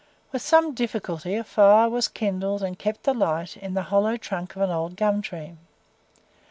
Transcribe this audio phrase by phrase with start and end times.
[0.31, 4.63] With some difficulty a fire was kindled and kept alight in the hollow trunk of
[4.63, 5.53] an old gum tree.